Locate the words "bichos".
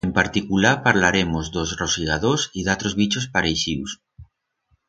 3.03-3.31